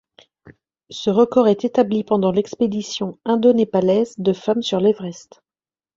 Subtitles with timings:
[0.89, 5.43] Ce record est établi pendant l'expédition indo-népalaise de femmes sur l'Everest.